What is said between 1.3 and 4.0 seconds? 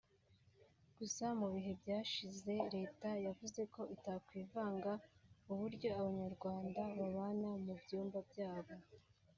mu bihe byashize leta yavuze ko